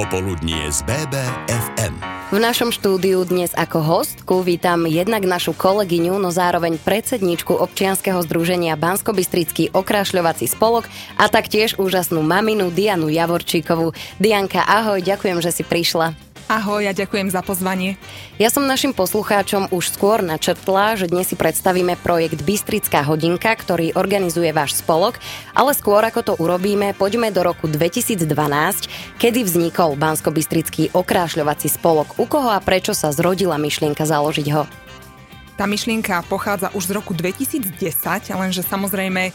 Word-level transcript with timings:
Popoludnie 0.00 0.72
z 0.72 0.80
BBFM. 0.88 1.92
V 2.32 2.40
našom 2.40 2.72
štúdiu 2.72 3.20
dnes 3.28 3.52
ako 3.52 3.84
hostku 3.84 4.40
vítam 4.40 4.88
jednak 4.88 5.20
našu 5.28 5.52
kolegyňu, 5.52 6.16
no 6.16 6.32
zároveň 6.32 6.80
predsedničku 6.80 7.52
občianskeho 7.52 8.16
združenia 8.24 8.80
bansko 8.80 9.12
okrášľovací 9.68 10.48
spolok 10.48 10.88
a 11.20 11.28
taktiež 11.28 11.76
úžasnú 11.76 12.24
maminu 12.24 12.72
Dianu 12.72 13.12
Javorčíkovú. 13.12 13.92
Dianka, 14.16 14.64
ahoj, 14.64 15.04
ďakujem, 15.04 15.44
že 15.44 15.52
si 15.52 15.68
prišla. 15.68 16.29
Ahoj, 16.50 16.82
ja 16.82 16.90
ďakujem 16.90 17.30
za 17.30 17.46
pozvanie. 17.46 17.94
Ja 18.34 18.50
som 18.50 18.66
našim 18.66 18.90
poslucháčom 18.90 19.70
už 19.70 19.94
skôr 19.94 20.18
načrtla, 20.18 20.98
že 20.98 21.06
dnes 21.06 21.30
si 21.30 21.38
predstavíme 21.38 21.94
projekt 22.02 22.42
Bystrická 22.42 23.06
hodinka, 23.06 23.54
ktorý 23.54 23.94
organizuje 23.94 24.50
váš 24.50 24.82
spolok, 24.82 25.22
ale 25.54 25.78
skôr 25.78 26.02
ako 26.02 26.20
to 26.26 26.32
urobíme, 26.42 26.90
poďme 26.98 27.30
do 27.30 27.46
roku 27.46 27.70
2012, 27.70 28.26
kedy 29.22 29.46
vznikol 29.46 29.94
Bansko-Bystrický 29.94 30.90
okrášľovací 30.90 31.70
spolok. 31.70 32.18
U 32.18 32.26
koho 32.26 32.50
a 32.50 32.58
prečo 32.58 32.98
sa 32.98 33.14
zrodila 33.14 33.54
myšlienka 33.54 34.02
založiť 34.02 34.46
ho? 34.50 34.89
Tá 35.54 35.68
myšlienka 35.68 36.24
pochádza 36.26 36.72
už 36.74 36.90
z 36.90 36.92
roku 36.96 37.12
2010, 37.14 37.70
lenže 38.34 38.66
samozrejme 38.66 39.22
e, 39.28 39.32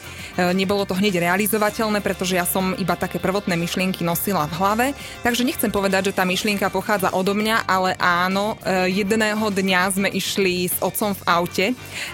nebolo 0.52 0.84
to 0.84 0.98
hneď 0.98 1.22
realizovateľné, 1.22 2.04
pretože 2.04 2.36
ja 2.36 2.44
som 2.44 2.76
iba 2.76 2.98
také 3.00 3.22
prvotné 3.22 3.54
myšlienky 3.56 4.04
nosila 4.04 4.50
v 4.50 4.58
hlave. 4.60 4.86
Takže 5.24 5.48
nechcem 5.48 5.72
povedať, 5.72 6.12
že 6.12 6.18
tá 6.18 6.28
myšlienka 6.28 6.68
pochádza 6.74 7.14
odo 7.14 7.38
mňa, 7.38 7.70
ale 7.70 7.94
áno, 8.02 8.60
e, 8.66 8.92
jedného 8.92 9.48
dňa 9.48 9.82
sme 9.94 10.10
išli 10.12 10.68
s 10.68 10.78
otcom 10.82 11.16
v 11.16 11.24
aute 11.30 11.66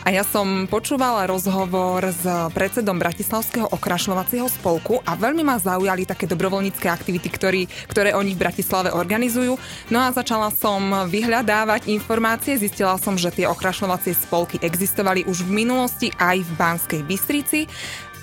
a 0.03 0.13
ja 0.13 0.27
som 0.27 0.67
počúvala 0.67 1.25
rozhovor 1.25 2.03
s 2.11 2.23
predsedom 2.51 2.99
Bratislavského 2.99 3.71
okrašľovacieho 3.71 4.45
spolku 4.51 4.99
a 5.07 5.15
veľmi 5.15 5.41
ma 5.45 5.55
zaujali 5.57 6.03
také 6.05 6.27
dobrovoľnícke 6.27 6.87
aktivity, 6.89 7.29
ktorý, 7.31 7.61
ktoré 7.87 8.13
oni 8.13 8.35
v 8.35 8.41
Bratislave 8.43 8.89
organizujú. 8.91 9.55
No 9.87 10.03
a 10.03 10.13
začala 10.13 10.51
som 10.51 11.07
vyhľadávať 11.07 11.87
informácie, 11.87 12.59
zistila 12.59 12.99
som, 12.99 13.15
že 13.15 13.31
tie 13.31 13.47
okrašľovacie 13.47 14.00
vzdelávacie 14.01 14.17
spolky 14.17 14.57
existovali 14.65 15.21
už 15.29 15.45
v 15.45 15.61
minulosti 15.61 16.09
aj 16.17 16.41
v 16.41 16.51
Banskej 16.57 17.01
Bystrici 17.05 17.69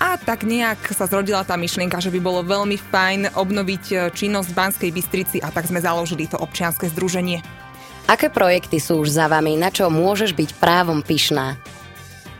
a 0.03 0.19
tak 0.19 0.43
nejak 0.43 0.91
sa 0.91 1.07
zrodila 1.07 1.47
tá 1.47 1.55
myšlienka, 1.55 2.03
že 2.03 2.11
by 2.11 2.19
bolo 2.19 2.43
veľmi 2.43 2.75
fajn 2.75 3.39
obnoviť 3.39 3.83
e, 3.87 3.95
činnosť 4.11 4.47
v 4.51 4.57
Banskej 4.59 4.91
Bystrici 4.91 5.37
a 5.39 5.47
tak 5.47 5.71
sme 5.71 5.79
založili 5.79 6.27
to 6.27 6.35
občianske 6.35 6.91
združenie. 6.91 7.39
Aké 8.11 8.27
projekty 8.27 8.83
sú 8.83 8.99
už 8.99 9.15
za 9.15 9.31
vami? 9.31 9.55
Na 9.55 9.71
čo 9.71 9.87
môžeš 9.87 10.35
byť 10.35 10.59
právom 10.59 10.99
pyšná? 10.99 11.55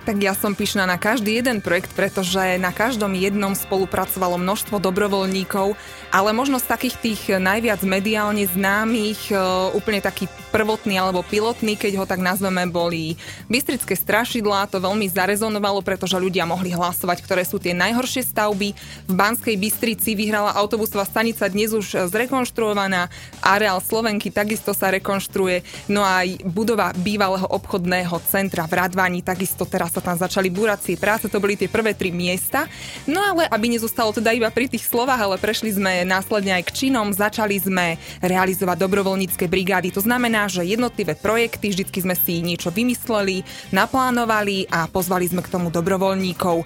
Tak 0.08 0.16
ja 0.24 0.32
som 0.32 0.56
pyšná 0.56 0.88
na 0.88 0.96
každý 0.96 1.38
jeden 1.38 1.60
projekt, 1.60 1.92
pretože 1.94 2.58
na 2.58 2.72
každom 2.72 3.12
jednom 3.14 3.52
spolupracovalo 3.52 4.40
množstvo 4.40 4.80
dobrovoľníkov, 4.80 5.76
ale 6.10 6.30
možno 6.32 6.58
z 6.58 6.66
takých 6.72 6.96
tých 6.98 7.22
najviac 7.38 7.84
mediálne 7.86 8.48
známych, 8.48 9.30
e, 9.30 9.38
úplne 9.76 10.00
taký 10.00 10.32
prvotný 10.50 10.98
alebo 10.98 11.22
pilotný, 11.22 11.78
keď 11.78 12.02
ho 12.02 12.06
tak 12.10 12.24
nazveme, 12.24 12.66
boli 12.66 13.20
Bystrické 13.52 13.94
strašidlá. 13.94 14.72
To 14.74 14.82
veľmi 14.82 15.06
zarezonovalo, 15.12 15.86
pretože 15.86 16.18
ľudia 16.18 16.48
mohli 16.48 16.74
hlasovať, 16.74 17.22
ktoré 17.22 17.44
sú 17.46 17.62
tie 17.62 17.78
najhoršie 17.78 18.26
stavby. 18.26 18.74
V 19.06 19.14
Banskej 19.14 19.60
Bystrici 19.60 20.18
vyhrala 20.18 20.58
autobusová 20.58 21.06
stanica 21.06 21.46
dnes 21.52 21.76
už 21.76 22.10
zrekonštruovaná. 22.10 23.12
Areál 23.46 23.84
Slovenky 23.84 24.34
takisto 24.34 24.74
sa 24.74 24.90
rekonštruuje. 24.90 25.62
No 25.92 26.02
a 26.02 26.26
aj 26.26 26.42
budova 26.50 26.96
bývalého 26.98 27.46
obchodného 27.46 28.18
centra 28.26 28.66
v 28.66 28.74
Radvani 28.82 29.22
takisto 29.22 29.70
teraz 29.70 29.89
sa 29.90 30.00
tam 30.00 30.16
začali 30.16 30.54
buracie 30.54 30.96
práce, 30.96 31.26
to 31.26 31.42
boli 31.42 31.58
tie 31.58 31.66
prvé 31.66 31.98
tri 31.98 32.14
miesta. 32.14 32.70
No 33.10 33.20
ale 33.20 33.50
aby 33.50 33.66
nezostalo 33.74 34.14
teda 34.14 34.30
iba 34.30 34.48
pri 34.54 34.70
tých 34.70 34.86
slovách, 34.86 35.18
ale 35.18 35.36
prešli 35.42 35.74
sme 35.74 36.06
následne 36.06 36.54
aj 36.62 36.70
k 36.70 36.76
činom, 36.86 37.10
začali 37.10 37.58
sme 37.58 37.98
realizovať 38.22 38.78
dobrovoľnícke 38.86 39.50
brigády. 39.50 39.90
To 39.96 40.06
znamená, 40.06 40.46
že 40.46 40.62
jednotlivé 40.62 41.18
projekty, 41.18 41.74
vždycky 41.74 42.06
sme 42.06 42.14
si 42.14 42.46
niečo 42.46 42.70
vymysleli, 42.70 43.42
naplánovali 43.74 44.70
a 44.70 44.86
pozvali 44.86 45.26
sme 45.26 45.42
k 45.42 45.50
tomu 45.50 45.74
dobrovoľníkov. 45.74 46.62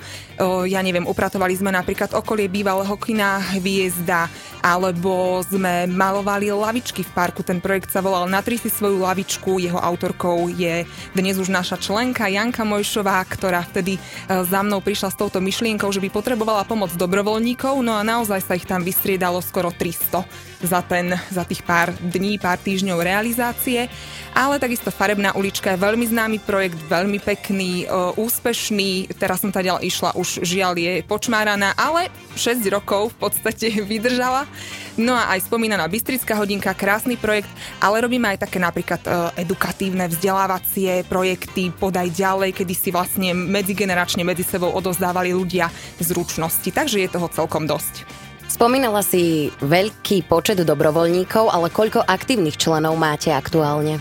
Ja 0.67 0.81
neviem, 0.81 1.06
upratovali 1.06 1.53
sme 1.53 1.69
napríklad 1.69 2.17
okolie 2.17 2.50
bývalého 2.50 2.97
kina 2.97 3.38
Hviezda, 3.53 4.25
alebo 4.66 5.44
sme 5.45 5.85
malovali 5.85 6.50
lavičky 6.50 7.06
v 7.06 7.12
parku. 7.13 7.45
Ten 7.45 7.62
projekt 7.62 7.94
sa 7.94 8.01
volal 8.01 8.25
Natri 8.25 8.57
si 8.57 8.73
svoju 8.73 9.06
lavičku, 9.06 9.62
jeho 9.62 9.78
autorkou 9.78 10.50
je 10.50 10.89
dnes 11.13 11.35
už 11.38 11.53
naša 11.53 11.78
členka 11.78 12.25
Janka 12.25 12.66
Mojšová, 12.66 13.12
ktorá 13.22 13.62
vtedy 13.62 13.97
e, 13.97 14.00
za 14.47 14.66
mnou 14.66 14.81
prišla 14.81 15.13
s 15.13 15.19
touto 15.19 15.38
myšlienkou, 15.38 15.94
že 15.94 16.01
by 16.01 16.09
potrebovala 16.09 16.66
pomoc 16.66 16.90
dobrovoľníkov, 16.97 17.85
no 17.85 17.94
a 17.94 18.01
naozaj 18.01 18.41
sa 18.41 18.57
ich 18.57 18.66
tam 18.66 18.81
vystriedalo 18.81 19.44
skoro 19.46 19.69
300 19.69 20.53
za, 20.63 20.81
ten, 20.81 21.12
za 21.29 21.44
tých 21.44 21.62
pár 21.62 21.91
dní, 22.00 22.40
pár 22.40 22.57
týždňov 22.57 23.03
realizácie. 23.03 23.91
Ale 24.34 24.57
takisto 24.57 24.90
Farebná 24.90 25.38
ulička 25.38 25.75
je 25.75 25.84
veľmi 25.84 26.09
známy 26.09 26.41
projekt, 26.41 26.81
veľmi 26.90 27.22
pekný, 27.22 27.85
e, 27.85 27.88
úspešný. 28.18 29.13
Teraz 29.13 29.46
som 29.46 29.53
ďalej 29.53 29.85
išla, 29.85 30.18
už 30.18 30.41
žiaľ 30.41 30.74
je 30.74 30.94
počmáraná, 31.06 31.78
ale 31.78 32.09
6 32.34 32.66
rokov 32.74 33.13
v 33.13 33.29
podstate 33.29 33.69
vydržala. 33.91 34.50
No 34.97 35.13
a 35.13 35.38
aj 35.38 35.46
spomínaná 35.46 35.85
Bystrická 35.85 36.34
hodinka, 36.38 36.74
krásny 36.74 37.13
projekt, 37.13 37.50
ale 37.78 38.01
robíme 38.01 38.25
aj 38.34 38.50
také 38.50 38.57
napríklad 38.57 39.01
e, 39.06 39.09
edukatívne 39.45 40.09
vzdelávacie 40.09 41.06
projekty, 41.06 41.69
podaj 41.69 42.09
ďalej, 42.09 42.57
kedy 42.57 42.74
si 42.74 42.90
vlastne 42.90 43.38
medzigeneračne 43.38 44.25
medzi 44.25 44.41
sebou 44.41 44.74
odozdávali 44.74 45.30
ľudia 45.30 45.69
zručnosti. 46.01 46.74
Takže 46.74 47.06
je 47.06 47.09
toho 47.13 47.30
celkom 47.30 47.69
dosť. 47.69 48.22
Spomínala 48.53 49.02
si 49.02 49.50
veľký 49.66 50.30
počet 50.30 50.62
dobrovoľníkov, 50.62 51.50
ale 51.50 51.74
koľko 51.74 52.06
aktívnych 52.06 52.53
členov 52.53 52.94
máte 53.02 53.34
aktuálne? 53.34 53.97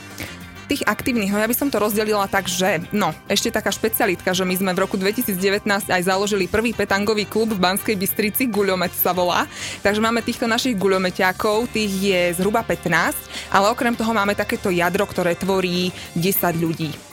tých 0.72 0.88
aktívnych, 0.88 1.28
no 1.28 1.36
ja 1.36 1.44
by 1.44 1.52
som 1.52 1.68
to 1.68 1.76
rozdelila 1.76 2.24
tak, 2.32 2.48
že 2.48 2.80
no, 2.96 3.12
ešte 3.28 3.52
taká 3.52 3.68
špecialitka, 3.68 4.32
že 4.32 4.40
my 4.40 4.56
sme 4.56 4.72
v 4.72 4.80
roku 4.80 4.96
2019 4.96 5.68
aj 5.68 6.02
založili 6.08 6.48
prvý 6.48 6.72
petangový 6.72 7.28
klub 7.28 7.52
v 7.52 7.60
Banskej 7.60 7.92
Bystrici, 7.92 8.48
Guľomet 8.48 8.88
sa 8.96 9.12
volá. 9.12 9.44
Takže 9.84 10.00
máme 10.00 10.24
týchto 10.24 10.48
našich 10.48 10.72
guľomeťákov, 10.80 11.68
tých 11.76 11.92
je 11.92 12.20
zhruba 12.40 12.64
15, 12.64 13.52
ale 13.52 13.68
okrem 13.68 13.92
toho 13.92 14.16
máme 14.16 14.32
takéto 14.32 14.72
jadro, 14.72 15.04
ktoré 15.04 15.36
tvorí 15.36 15.92
10 16.16 16.56
ľudí. 16.56 17.11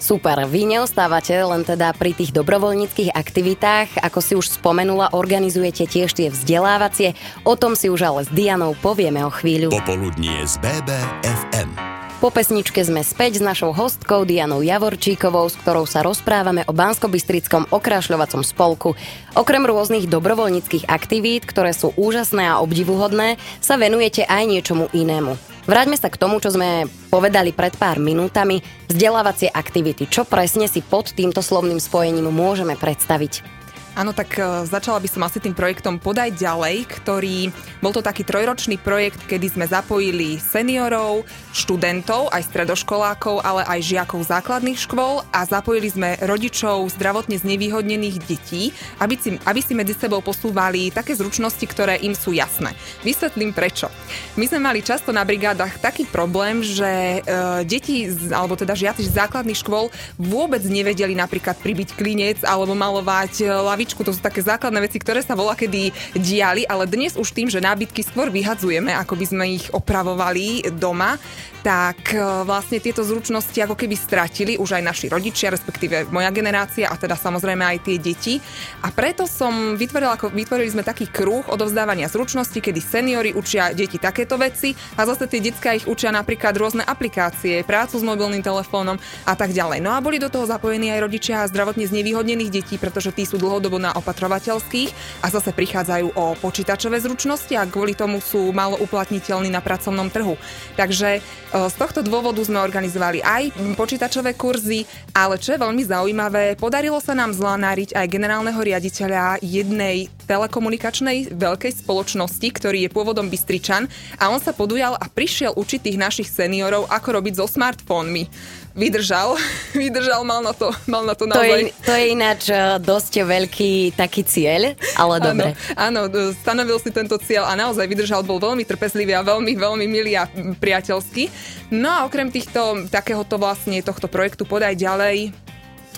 Super, 0.00 0.48
vy 0.48 0.64
neostávate 0.64 1.36
len 1.36 1.60
teda 1.60 1.92
pri 1.92 2.16
tých 2.16 2.32
dobrovoľníckých 2.32 3.12
aktivitách, 3.12 4.00
ako 4.00 4.18
si 4.24 4.32
už 4.32 4.56
spomenula, 4.56 5.12
organizujete 5.12 5.84
tiež 5.84 6.16
tie 6.16 6.32
vzdelávacie, 6.32 7.12
o 7.44 7.52
tom 7.52 7.76
si 7.76 7.92
už 7.92 8.00
ale 8.08 8.20
s 8.24 8.32
Dianou 8.32 8.72
povieme 8.80 9.20
o 9.22 9.30
chvíľu. 9.30 9.68
Popoludnie 9.68 10.40
z 10.48 10.56
BBFM. 10.64 12.00
Po 12.20 12.28
pesničke 12.28 12.80
sme 12.84 13.00
späť 13.00 13.40
s 13.40 13.42
našou 13.44 13.72
hostkou 13.72 14.28
Dianou 14.28 14.60
Javorčíkovou, 14.60 15.48
s 15.48 15.56
ktorou 15.56 15.88
sa 15.88 16.04
rozprávame 16.04 16.64
o 16.68 16.72
Banskobystrickom 16.72 17.68
okrašľovacom 17.72 18.44
spolku. 18.44 18.92
Okrem 19.36 19.64
rôznych 19.64 20.04
dobrovoľníckých 20.04 20.84
aktivít, 20.88 21.48
ktoré 21.48 21.72
sú 21.72 21.96
úžasné 21.96 22.44
a 22.44 22.60
obdivuhodné, 22.60 23.40
sa 23.64 23.80
venujete 23.80 24.28
aj 24.28 24.44
niečomu 24.48 24.92
inému. 24.92 25.49
Vráťme 25.68 25.96
sa 26.00 26.08
k 26.08 26.16
tomu, 26.16 26.40
čo 26.40 26.52
sme 26.52 26.88
povedali 27.12 27.52
pred 27.52 27.76
pár 27.76 28.00
minútami, 28.00 28.64
vzdelávacie 28.88 29.52
aktivity. 29.52 30.08
Čo 30.08 30.24
presne 30.24 30.64
si 30.66 30.80
pod 30.80 31.12
týmto 31.12 31.44
slovným 31.44 31.76
spojením 31.76 32.32
môžeme 32.32 32.80
predstaviť? 32.80 33.59
Áno, 33.98 34.14
tak 34.14 34.38
e, 34.38 34.64
začala 34.70 35.02
by 35.02 35.08
som 35.10 35.26
asi 35.26 35.42
tým 35.42 35.50
projektom 35.50 35.98
Podaj 35.98 36.38
ďalej, 36.38 36.86
ktorý 36.86 37.50
bol 37.82 37.90
to 37.90 37.98
taký 37.98 38.22
trojročný 38.22 38.78
projekt, 38.78 39.18
kedy 39.26 39.50
sme 39.50 39.66
zapojili 39.66 40.38
seniorov, 40.38 41.26
študentov, 41.50 42.30
aj 42.30 42.46
stredoškolákov, 42.46 43.42
ale 43.42 43.66
aj 43.66 43.80
žiakov 43.82 44.22
základných 44.22 44.78
škôl 44.78 45.26
a 45.34 45.42
zapojili 45.42 45.90
sme 45.90 46.14
rodičov 46.22 46.86
zdravotne 46.94 47.42
znevýhodnených 47.42 48.16
detí, 48.22 48.70
aby 49.02 49.18
si, 49.18 49.34
aby 49.42 49.58
si 49.58 49.74
medzi 49.74 49.98
sebou 49.98 50.22
posúvali 50.22 50.94
také 50.94 51.18
zručnosti, 51.18 51.66
ktoré 51.66 51.98
im 51.98 52.14
sú 52.14 52.30
jasné. 52.30 52.70
Vysvetlím 53.02 53.50
prečo. 53.50 53.90
My 54.38 54.46
sme 54.46 54.62
mali 54.62 54.86
často 54.86 55.10
na 55.10 55.26
brigádach 55.26 55.82
taký 55.82 56.06
problém, 56.06 56.62
že 56.62 57.18
e, 57.18 57.66
deti, 57.66 58.06
alebo 58.30 58.54
teda 58.54 58.78
žiaci 58.78 59.02
z 59.02 59.18
základných 59.18 59.58
škôl 59.58 59.90
vôbec 60.14 60.62
nevedeli 60.62 61.18
napríklad 61.18 61.58
pribiť 61.58 61.98
klinec 61.98 62.38
alebo 62.46 62.78
malovať 62.78 63.32
e, 63.42 63.44
lavičku, 63.80 64.04
to 64.04 64.12
sú 64.12 64.20
také 64.20 64.44
základné 64.44 64.84
veci, 64.84 65.00
ktoré 65.00 65.24
sa 65.24 65.32
volá 65.32 65.56
kedy 65.56 65.88
diali, 66.12 66.68
ale 66.68 66.84
dnes 66.84 67.16
už 67.16 67.32
tým, 67.32 67.48
že 67.48 67.64
nábytky 67.64 68.04
skôr 68.04 68.28
vyhadzujeme, 68.28 68.92
ako 68.92 69.16
by 69.16 69.24
sme 69.24 69.44
ich 69.56 69.72
opravovali 69.72 70.68
doma, 70.76 71.16
tak 71.60 72.16
e, 72.16 72.20
vlastne 72.44 72.80
tieto 72.80 73.04
zručnosti 73.04 73.56
ako 73.60 73.76
keby 73.76 73.96
stratili 73.96 74.52
už 74.56 74.80
aj 74.80 74.82
naši 74.84 75.06
rodičia, 75.12 75.52
respektíve 75.52 76.08
moja 76.08 76.32
generácia 76.32 76.88
a 76.88 76.96
teda 76.96 77.16
samozrejme 77.16 77.60
aj 77.60 77.78
tie 77.84 77.96
deti. 78.00 78.34
A 78.80 78.88
preto 78.88 79.28
som 79.28 79.76
vytvorila, 79.76 80.16
vytvorili 80.16 80.72
sme 80.72 80.82
taký 80.84 81.08
kruh 81.08 81.44
odovzdávania 81.52 82.08
zručnosti, 82.08 82.56
kedy 82.56 82.80
seniory 82.80 83.30
učia 83.36 83.76
deti 83.76 84.00
takéto 84.00 84.40
veci 84.40 84.72
a 84.96 85.04
zase 85.04 85.28
tie 85.28 85.44
detská 85.44 85.76
ich 85.76 85.84
učia 85.84 86.08
napríklad 86.08 86.56
rôzne 86.56 86.82
aplikácie, 86.84 87.60
prácu 87.64 88.00
s 88.00 88.04
mobilným 88.04 88.40
telefónom 88.40 88.96
a 89.28 89.34
tak 89.36 89.52
ďalej. 89.52 89.84
No 89.84 89.92
a 89.92 90.00
boli 90.00 90.16
do 90.16 90.32
toho 90.32 90.48
zapojení 90.48 90.88
aj 90.96 91.04
rodičia 91.04 91.44
zdravotne 91.44 91.84
znevýhodnených 91.84 92.50
detí, 92.50 92.76
pretože 92.80 93.12
tí 93.12 93.28
sú 93.28 93.36
dlhodobo 93.36 93.76
na 93.76 93.92
opatrovateľských 94.00 95.22
a 95.24 95.26
zase 95.28 95.52
prichádzajú 95.52 96.16
o 96.16 96.24
počítačové 96.40 96.96
zručnosti 97.04 97.52
a 97.52 97.68
kvôli 97.68 97.92
tomu 97.92 98.24
sú 98.24 98.48
málo 98.56 98.80
uplatniteľní 98.80 99.52
na 99.52 99.60
pracovnom 99.60 100.08
trhu. 100.08 100.40
Takže 100.80 101.20
z 101.50 101.74
tohto 101.74 102.06
dôvodu 102.06 102.38
sme 102.46 102.62
organizovali 102.62 103.26
aj 103.26 103.74
počítačové 103.74 104.38
kurzy, 104.38 104.86
ale 105.10 105.34
čo 105.34 105.58
je 105.58 105.62
veľmi 105.62 105.82
zaujímavé, 105.82 106.54
podarilo 106.54 107.02
sa 107.02 107.10
nám 107.10 107.34
zlanáriť 107.34 107.98
aj 107.98 108.06
generálneho 108.06 108.60
riaditeľa 108.62 109.42
jednej 109.42 110.06
telekomunikačnej 110.30 111.34
veľkej 111.34 111.82
spoločnosti, 111.82 112.46
ktorý 112.54 112.86
je 112.86 112.90
pôvodom 112.94 113.26
Bystričan 113.26 113.90
a 114.14 114.30
on 114.30 114.38
sa 114.38 114.54
podujal 114.54 114.94
a 114.94 115.10
prišiel 115.10 115.58
učiť 115.58 115.90
tých 115.90 115.98
našich 115.98 116.30
seniorov, 116.30 116.86
ako 116.86 117.18
robiť 117.18 117.42
so 117.42 117.50
smartfónmi. 117.50 118.30
Vydržal, 118.70 119.34
vydržal, 119.74 120.22
mal 120.22 120.46
na 120.46 120.54
to, 120.54 120.70
mal 120.86 121.02
na 121.02 121.18
to 121.18 121.26
naozaj. 121.26 121.42
To 121.42 121.58
je, 121.58 121.74
to 121.82 121.92
je 121.98 122.04
ináč 122.14 122.42
e, 122.46 122.78
dosť 122.78 123.26
veľký 123.26 123.98
taký 123.98 124.22
cieľ, 124.22 124.78
ale 124.94 125.18
dobre. 125.18 125.58
Áno, 125.74 126.06
áno, 126.06 126.30
stanovil 126.38 126.78
si 126.78 126.94
tento 126.94 127.18
cieľ 127.18 127.50
a 127.50 127.58
naozaj 127.58 127.90
vydržal, 127.90 128.22
bol 128.22 128.38
veľmi 128.38 128.62
trpezlivý 128.62 129.18
a 129.18 129.26
veľmi, 129.26 129.58
veľmi 129.58 129.86
milý 129.90 130.14
a 130.14 130.30
priateľský. 130.62 131.26
No 131.74 131.90
a 131.90 132.06
okrem 132.06 132.30
týchto, 132.30 132.86
takéhoto 132.86 133.34
vlastne 133.42 133.82
tohto 133.82 134.06
projektu 134.06 134.46
Podaj 134.46 134.78
ďalej, 134.78 135.34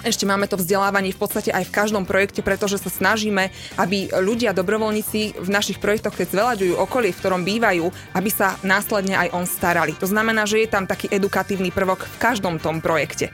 ešte 0.03 0.27
máme 0.29 0.51
to 0.51 0.59
vzdelávanie 0.59 1.15
v 1.15 1.21
podstate 1.23 1.51
aj 1.55 1.71
v 1.71 1.75
každom 1.75 2.05
projekte, 2.05 2.43
pretože 2.43 2.83
sa 2.83 2.91
snažíme, 2.91 3.55
aby 3.79 4.11
ľudia, 4.13 4.55
dobrovoľníci 4.55 5.39
v 5.39 5.49
našich 5.49 5.79
projektoch, 5.79 6.15
keď 6.15 6.35
zveľaďujú 6.35 6.75
okolie, 6.79 7.11
v 7.15 7.21
ktorom 7.23 7.43
bývajú, 7.47 7.87
aby 8.15 8.31
sa 8.31 8.59
následne 8.67 9.15
aj 9.17 9.29
on 9.33 9.47
starali. 9.47 9.95
To 10.03 10.07
znamená, 10.11 10.45
že 10.45 10.63
je 10.63 10.69
tam 10.71 10.85
taký 10.87 11.11
edukatívny 11.11 11.71
prvok 11.71 12.05
v 12.05 12.17
každom 12.21 12.59
tom 12.59 12.83
projekte. 12.83 13.31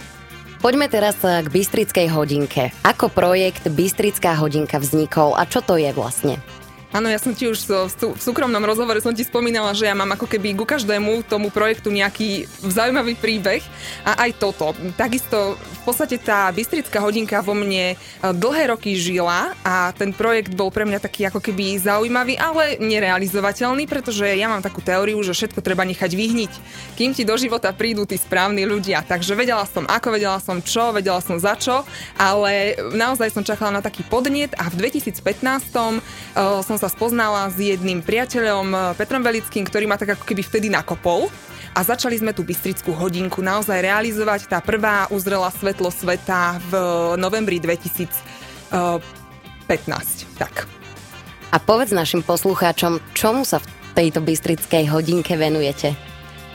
Poďme 0.58 0.90
teraz 0.90 1.14
k 1.22 1.46
Bystrickej 1.46 2.10
hodinke. 2.10 2.74
Ako 2.82 3.14
projekt 3.14 3.70
Bystrická 3.70 4.34
hodinka 4.34 4.82
vznikol 4.82 5.38
a 5.38 5.46
čo 5.46 5.62
to 5.62 5.78
je 5.78 5.94
vlastne? 5.94 6.42
Áno, 6.88 7.04
ja 7.12 7.20
som 7.20 7.36
ti 7.36 7.44
už 7.44 7.68
v 8.00 8.16
súkromnom 8.16 8.64
rozhovore 8.64 8.96
som 9.04 9.12
ti 9.12 9.20
spomínala, 9.20 9.76
že 9.76 9.84
ja 9.84 9.92
mám 9.92 10.08
ako 10.16 10.24
keby 10.24 10.56
ku 10.56 10.64
každému 10.64 11.20
tomu 11.28 11.52
projektu 11.52 11.92
nejaký 11.92 12.48
zaujímavý 12.64 13.12
príbeh 13.12 13.60
a 14.08 14.24
aj 14.24 14.40
toto. 14.40 14.72
Takisto 14.96 15.60
v 15.60 15.80
podstate 15.84 16.16
tá 16.16 16.48
Bystrická 16.48 17.04
hodinka 17.04 17.44
vo 17.44 17.52
mne 17.52 17.92
e, 17.92 17.96
dlhé 18.32 18.72
roky 18.72 18.96
žila 18.96 19.52
a 19.60 19.92
ten 19.92 20.16
projekt 20.16 20.56
bol 20.56 20.72
pre 20.72 20.88
mňa 20.88 21.04
taký 21.04 21.28
ako 21.28 21.44
keby 21.44 21.76
zaujímavý, 21.76 22.40
ale 22.40 22.80
nerealizovateľný, 22.80 23.84
pretože 23.84 24.24
ja 24.24 24.48
mám 24.48 24.64
takú 24.64 24.80
teóriu, 24.80 25.20
že 25.20 25.36
všetko 25.36 25.60
treba 25.60 25.84
nechať 25.84 26.08
vyhniť, 26.08 26.52
kým 26.96 27.12
ti 27.12 27.28
do 27.28 27.36
života 27.36 27.68
prídu 27.76 28.08
tí 28.08 28.16
správni 28.16 28.64
ľudia. 28.64 29.04
Takže 29.04 29.36
vedela 29.36 29.68
som 29.68 29.84
ako, 29.84 30.16
vedela 30.16 30.40
som 30.40 30.64
čo, 30.64 30.96
vedela 30.96 31.20
som 31.20 31.36
za 31.36 31.52
čo, 31.52 31.84
ale 32.16 32.80
naozaj 32.96 33.28
som 33.28 33.44
čakala 33.44 33.76
na 33.76 33.82
taký 33.84 34.08
podnet 34.08 34.56
a 34.56 34.72
v 34.72 34.88
2015 34.88 35.20
uh, 35.20 36.64
som 36.64 36.77
sa 36.78 36.88
spoznala 36.88 37.50
s 37.50 37.58
jedným 37.58 38.00
priateľom 38.00 38.68
eh, 38.70 38.80
Petrom 38.94 39.20
Velickým, 39.20 39.66
ktorý 39.66 39.90
ma 39.90 39.98
tak 39.98 40.14
ako 40.14 40.24
keby 40.24 40.46
vtedy 40.46 40.70
nakopol 40.70 41.26
a 41.74 41.80
začali 41.84 42.18
sme 42.18 42.34
tú 42.34 42.42
Bystrickú 42.42 42.94
hodinku 42.94 43.42
naozaj 43.42 43.82
realizovať. 43.82 44.50
Tá 44.50 44.62
prvá 44.62 45.06
uzrela 45.10 45.50
svetlo 45.52 45.90
sveta 45.92 46.58
v 46.70 46.72
novembri 47.20 47.58
2015. 47.60 48.70
Tak. 50.38 50.66
A 51.48 51.56
povedz 51.62 51.94
našim 51.94 52.20
poslucháčom, 52.26 53.00
čomu 53.14 53.46
sa 53.46 53.62
v 53.62 53.66
tejto 53.94 54.20
Bystrickej 54.20 54.90
hodinke 54.90 55.38
venujete? 55.38 55.94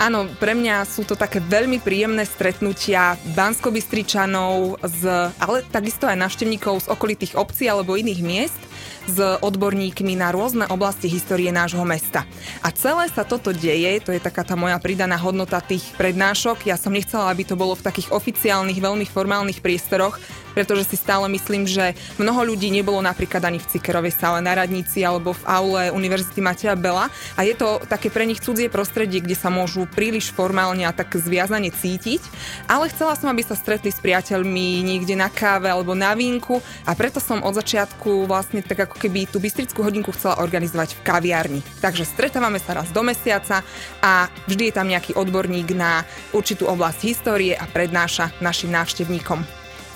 Áno, 0.02 0.26
pre 0.42 0.58
mňa 0.58 0.84
sú 0.90 1.06
to 1.06 1.14
také 1.14 1.38
veľmi 1.40 1.78
príjemné 1.80 2.26
stretnutia 2.26 3.16
banskobystričanov, 3.38 4.82
z, 4.82 5.32
ale 5.38 5.64
takisto 5.70 6.10
aj 6.10 6.18
návštevníkov 6.18 6.84
z 6.84 6.92
okolitých 6.92 7.38
obcí 7.38 7.70
alebo 7.70 7.96
iných 7.96 8.22
miest 8.26 8.62
s 9.06 9.18
odborníkmi 9.20 10.16
na 10.16 10.32
rôzne 10.32 10.66
oblasti 10.72 11.12
histórie 11.12 11.52
nášho 11.52 11.84
mesta. 11.84 12.24
A 12.64 12.72
celé 12.72 13.10
sa 13.12 13.28
toto 13.28 13.52
deje, 13.52 14.00
to 14.04 14.16
je 14.16 14.22
taká 14.24 14.42
tá 14.48 14.56
moja 14.56 14.80
pridaná 14.80 15.20
hodnota 15.20 15.60
tých 15.60 15.84
prednášok. 16.00 16.68
Ja 16.68 16.80
som 16.80 16.96
nechcela, 16.96 17.30
aby 17.30 17.44
to 17.44 17.60
bolo 17.60 17.76
v 17.76 17.86
takých 17.86 18.12
oficiálnych, 18.12 18.80
veľmi 18.80 19.06
formálnych 19.08 19.60
priestoroch, 19.60 20.20
pretože 20.54 20.94
si 20.94 20.96
stále 20.96 21.26
myslím, 21.34 21.66
že 21.66 21.98
mnoho 22.22 22.54
ľudí 22.54 22.70
nebolo 22.70 23.02
napríklad 23.02 23.42
ani 23.42 23.58
v 23.58 23.70
Cikerovej 23.74 24.14
sále 24.14 24.40
na 24.40 24.54
radnici 24.54 25.02
alebo 25.02 25.34
v 25.34 25.44
aule 25.50 25.84
Univerzity 25.90 26.40
Mateja 26.40 26.78
Bela 26.78 27.10
a 27.34 27.42
je 27.42 27.58
to 27.58 27.82
také 27.90 28.14
pre 28.14 28.24
nich 28.30 28.40
cudzie 28.40 28.70
prostredie, 28.70 29.20
kde 29.20 29.34
sa 29.34 29.50
môžu 29.50 29.90
príliš 29.90 30.30
formálne 30.30 30.86
a 30.86 30.94
tak 30.94 31.18
zviazane 31.18 31.74
cítiť, 31.74 32.22
ale 32.70 32.88
chcela 32.94 33.18
som, 33.18 33.34
aby 33.34 33.42
sa 33.42 33.58
stretli 33.58 33.90
s 33.90 34.00
priateľmi 34.00 34.86
niekde 34.86 35.18
na 35.18 35.28
káve 35.28 35.68
alebo 35.68 35.98
na 35.98 36.14
vínku 36.14 36.62
a 36.86 36.94
preto 36.94 37.18
som 37.18 37.42
od 37.42 37.58
začiatku 37.58 38.30
vlastne 38.30 38.62
tak 38.74 38.90
ako 38.90 38.98
keby 38.98 39.30
tú 39.30 39.38
Bystrickú 39.38 39.86
hodinku 39.86 40.10
chcela 40.18 40.42
organizovať 40.42 40.98
v 40.98 41.04
kaviarni. 41.06 41.62
Takže 41.78 42.10
stretávame 42.10 42.58
sa 42.58 42.82
raz 42.82 42.90
do 42.90 43.06
mesiaca 43.06 43.62
a 44.02 44.28
vždy 44.50 44.74
je 44.74 44.74
tam 44.74 44.90
nejaký 44.90 45.14
odborník 45.14 45.78
na 45.78 46.02
určitú 46.34 46.66
oblasť 46.66 47.00
histórie 47.06 47.54
a 47.54 47.70
prednáša 47.70 48.34
našim 48.42 48.74
návštevníkom. 48.74 49.46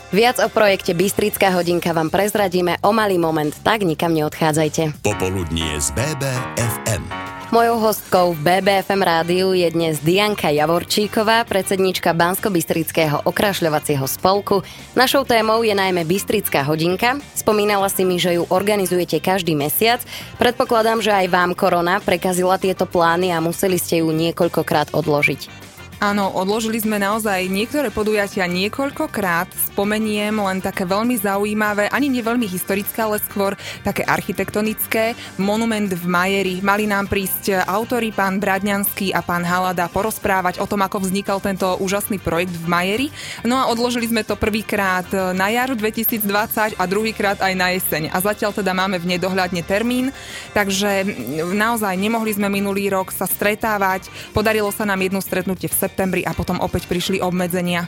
Viac 0.08 0.40
o 0.40 0.48
projekte 0.48 0.96
Bystrická 0.96 1.52
hodinka 1.52 1.92
vám 1.92 2.08
prezradíme 2.08 2.80
o 2.80 2.96
malý 2.96 3.20
moment, 3.20 3.52
tak 3.60 3.84
nikam 3.84 4.16
neodchádzajte. 4.16 5.04
Popoludnie 5.04 5.76
z 5.84 5.92
BBFM. 5.92 7.27
Mojou 7.48 7.80
hostkou 7.80 8.36
v 8.36 8.44
BBFM 8.44 9.08
rádiu 9.08 9.56
je 9.56 9.72
dnes 9.72 9.96
Dianka 10.04 10.52
Javorčíková, 10.52 11.48
predsednička 11.48 12.12
Bansko-Bystrického 12.12 13.24
okrašľovacieho 13.24 14.04
spolku. 14.04 14.68
Našou 15.00 15.24
témou 15.24 15.64
je 15.64 15.72
najmä 15.72 16.04
Bystrická 16.04 16.68
hodinka. 16.68 17.24
Spomínala 17.40 17.88
si 17.88 18.04
mi, 18.04 18.20
že 18.20 18.36
ju 18.36 18.44
organizujete 18.52 19.24
každý 19.24 19.56
mesiac. 19.56 20.04
Predpokladám, 20.36 21.00
že 21.00 21.16
aj 21.16 21.32
vám 21.32 21.56
korona 21.56 22.04
prekazila 22.04 22.60
tieto 22.60 22.84
plány 22.84 23.32
a 23.32 23.40
museli 23.40 23.80
ste 23.80 24.04
ju 24.04 24.12
niekoľkokrát 24.12 24.92
odložiť. 24.92 25.57
Áno, 25.98 26.30
odložili 26.30 26.78
sme 26.78 27.02
naozaj 27.02 27.50
niektoré 27.50 27.90
podujatia 27.90 28.46
niekoľkokrát. 28.46 29.50
Spomeniem 29.74 30.38
len 30.38 30.62
také 30.62 30.86
veľmi 30.86 31.18
zaujímavé, 31.18 31.90
ani 31.90 32.06
nie 32.06 32.22
veľmi 32.22 32.46
historické, 32.46 33.02
ale 33.02 33.18
skôr 33.18 33.58
také 33.82 34.06
architektonické. 34.06 35.18
Monument 35.42 35.90
v 35.90 36.06
Majeri. 36.06 36.62
Mali 36.62 36.86
nám 36.86 37.10
prísť 37.10 37.66
autori 37.66 38.14
pán 38.14 38.38
Bradňanský 38.38 39.10
a 39.10 39.26
pán 39.26 39.42
Halada 39.42 39.90
porozprávať 39.90 40.62
o 40.62 40.70
tom, 40.70 40.86
ako 40.86 41.02
vznikal 41.02 41.42
tento 41.42 41.66
úžasný 41.82 42.22
projekt 42.22 42.54
v 42.54 42.70
Majeri. 42.70 43.08
No 43.42 43.58
a 43.58 43.66
odložili 43.66 44.06
sme 44.06 44.22
to 44.22 44.38
prvýkrát 44.38 45.10
na 45.34 45.50
jar 45.50 45.74
2020 45.74 46.78
a 46.78 46.84
druhýkrát 46.86 47.42
aj 47.42 47.54
na 47.58 47.74
jeseň. 47.74 48.14
A 48.14 48.22
zatiaľ 48.22 48.54
teda 48.54 48.70
máme 48.78 49.02
v 49.02 49.18
nedohľadne 49.18 49.66
termín, 49.66 50.14
takže 50.54 51.10
naozaj 51.58 51.98
nemohli 51.98 52.38
sme 52.38 52.54
minulý 52.54 52.94
rok 52.94 53.10
sa 53.10 53.26
stretávať. 53.26 54.14
Podarilo 54.30 54.70
sa 54.70 54.86
nám 54.86 55.02
jedno 55.02 55.26
stretnutie 55.26 55.66
v 55.66 55.87
septembri 55.88 56.28
a 56.28 56.36
potom 56.36 56.60
opäť 56.60 56.92
prišli 56.92 57.24
obmedzenia. 57.24 57.88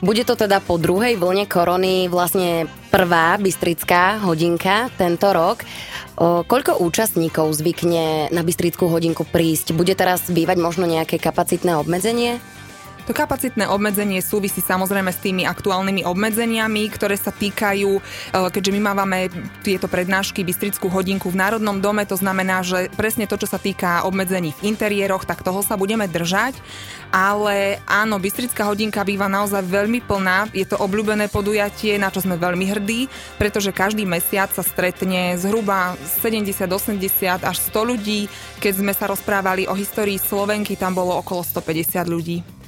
Bude 0.00 0.24
to 0.24 0.32
teda 0.32 0.64
po 0.64 0.80
druhej 0.80 1.20
vlne 1.20 1.44
korony 1.44 2.08
vlastne 2.08 2.64
prvá 2.88 3.36
bystrická 3.36 4.24
hodinka 4.24 4.88
tento 4.96 5.28
rok. 5.28 5.60
O, 6.16 6.40
koľko 6.40 6.80
účastníkov 6.80 7.52
zvykne 7.52 8.32
na 8.32 8.40
bystrickú 8.40 8.88
hodinku 8.88 9.28
prísť? 9.28 9.76
Bude 9.76 9.92
teraz 9.92 10.24
bývať 10.32 10.56
možno 10.56 10.88
nejaké 10.88 11.20
kapacitné 11.20 11.76
obmedzenie? 11.76 12.40
To 13.10 13.18
kapacitné 13.26 13.66
obmedzenie 13.66 14.22
súvisí 14.22 14.62
samozrejme 14.62 15.10
s 15.10 15.18
tými 15.18 15.42
aktuálnymi 15.42 16.06
obmedzeniami, 16.06 16.86
ktoré 16.94 17.18
sa 17.18 17.34
týkajú, 17.34 17.98
e, 17.98 18.00
keďže 18.54 18.70
my 18.70 18.80
máme 18.86 19.26
tieto 19.66 19.90
prednášky 19.90 20.46
Bystrickú 20.46 20.86
hodinku 20.86 21.26
v 21.26 21.42
Národnom 21.42 21.82
dome, 21.82 22.06
to 22.06 22.14
znamená, 22.14 22.62
že 22.62 22.86
presne 22.94 23.26
to, 23.26 23.34
čo 23.34 23.50
sa 23.50 23.58
týka 23.58 24.06
obmedzení 24.06 24.54
v 24.54 24.70
interiéroch, 24.70 25.26
tak 25.26 25.42
toho 25.42 25.58
sa 25.58 25.74
budeme 25.74 26.06
držať. 26.06 26.54
Ale 27.10 27.82
áno, 27.90 28.22
Bystrická 28.22 28.70
hodinka 28.70 29.02
býva 29.02 29.26
naozaj 29.26 29.66
veľmi 29.66 30.06
plná. 30.06 30.54
Je 30.54 30.62
to 30.62 30.78
obľúbené 30.78 31.26
podujatie, 31.34 31.98
na 31.98 32.14
čo 32.14 32.22
sme 32.22 32.38
veľmi 32.38 32.62
hrdí, 32.62 33.10
pretože 33.42 33.74
každý 33.74 34.06
mesiac 34.06 34.54
sa 34.54 34.62
stretne 34.62 35.34
zhruba 35.34 35.98
70, 36.22 36.46
80 36.46 37.42
až 37.42 37.56
100 37.74 37.90
ľudí. 37.90 38.30
Keď 38.62 38.72
sme 38.78 38.94
sa 38.94 39.10
rozprávali 39.10 39.66
o 39.66 39.74
histórii 39.74 40.14
Slovenky, 40.14 40.78
tam 40.78 40.94
bolo 40.94 41.18
okolo 41.18 41.42
150 41.42 42.06
ľudí. 42.06 42.59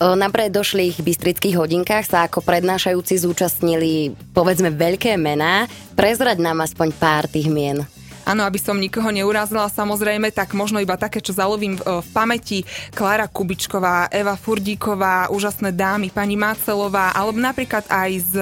Na 0.00 0.32
predošlých 0.32 0.96
bystrických 1.04 1.60
hodinkách 1.60 2.08
sa 2.08 2.24
ako 2.24 2.40
prednášajúci 2.40 3.20
zúčastnili 3.20 4.16
povedzme 4.32 4.72
veľké 4.72 5.20
mená. 5.20 5.68
Prezrať 5.92 6.40
nám 6.40 6.64
aspoň 6.64 6.88
pár 6.96 7.28
tých 7.28 7.52
mien. 7.52 7.84
Áno, 8.30 8.46
aby 8.46 8.62
som 8.62 8.78
nikoho 8.78 9.10
neurazila 9.10 9.66
samozrejme, 9.66 10.30
tak 10.30 10.54
možno 10.54 10.78
iba 10.78 10.94
také, 10.94 11.18
čo 11.18 11.34
zalovím 11.34 11.74
v, 11.74 11.82
pamäti. 12.14 12.62
Klára 12.94 13.26
Kubičková, 13.26 14.06
Eva 14.06 14.38
Furdíková, 14.38 15.34
úžasné 15.34 15.74
dámy, 15.74 16.14
pani 16.14 16.38
Mácelová, 16.38 17.10
alebo 17.10 17.42
napríklad 17.42 17.90
aj 17.90 18.10
z 18.22 18.34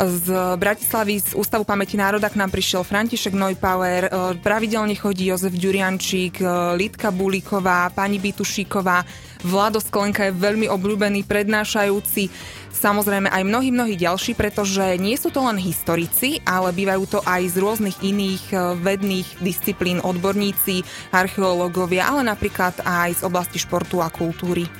z 0.00 0.56
Bratislavy 0.56 1.20
z 1.20 1.30
Ústavu 1.36 1.68
pamäti 1.68 2.00
národa 2.00 2.32
k 2.32 2.40
nám 2.40 2.48
prišiel 2.48 2.82
František 2.82 3.36
Neupauer, 3.36 4.08
e, 4.08 4.10
pravidelne 4.40 4.96
chodí 4.96 5.28
Jozef 5.28 5.52
Ďuriančík, 5.52 6.40
e, 6.40 6.44
Litka 6.80 7.12
Bulíková, 7.12 7.92
pani 7.92 8.16
Bitušíková, 8.16 9.04
Vlado 9.42 9.82
Sklenka 9.82 10.30
je 10.30 10.38
veľmi 10.38 10.70
obľúbený 10.70 11.26
prednášajúci, 11.26 12.30
samozrejme 12.72 13.26
aj 13.30 13.42
mnohí, 13.42 13.74
mnohí 13.74 13.94
ďalší, 13.98 14.38
pretože 14.38 14.96
nie 15.02 15.18
sú 15.18 15.34
to 15.34 15.42
len 15.42 15.58
historici, 15.58 16.38
ale 16.46 16.70
bývajú 16.70 17.04
to 17.06 17.18
aj 17.26 17.42
z 17.52 17.56
rôznych 17.60 17.98
iných 18.00 18.44
e, 18.50 18.56
vedných 19.02 19.42
disciplín 19.42 19.98
odborníci, 19.98 20.86
archeológovia, 21.10 22.06
ale 22.06 22.22
napríklad 22.22 22.86
aj 22.86 23.18
z 23.18 23.22
oblasti 23.26 23.58
športu 23.58 23.98
a 23.98 24.06
kultúry. 24.06 24.70